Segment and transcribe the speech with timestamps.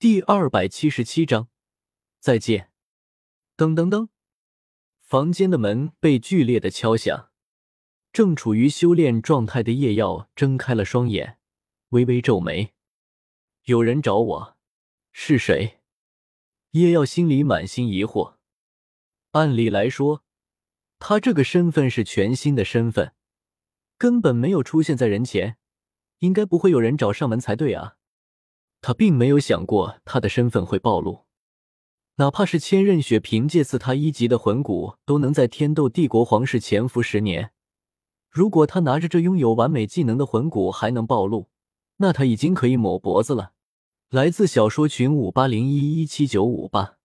[0.00, 1.50] 第二百七十七章，
[2.20, 2.70] 再见。
[3.54, 4.08] 噔噔噔，
[5.02, 7.28] 房间的门被剧烈的敲响。
[8.10, 11.38] 正处于修炼状态的叶耀睁开了双眼，
[11.90, 12.72] 微微皱眉
[13.68, 14.56] ：“有人找我，
[15.12, 15.80] 是谁？”
[16.72, 18.36] 叶耀心里满心疑惑。
[19.32, 20.24] 按理来说，
[20.98, 23.12] 他这个身份是全新的身份，
[23.98, 25.58] 根本没有出现在人前，
[26.20, 27.98] 应该不会有人找上门才对啊。
[28.82, 31.26] 他并没有想过他的身份会暴露，
[32.16, 37.52] 哪怕是千仞雪凭借赐他一级的魂骨都能在天斗帝国皇室潜伏十年。
[38.30, 41.48] 如果他拿着这拥有完美技能的魂骨还能暴露，
[41.96, 43.52] 那他已经可以抹脖子了。
[44.08, 46.99] 来自小说群五八零一一七九五八。